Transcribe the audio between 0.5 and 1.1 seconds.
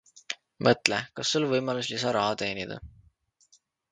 Mõtle,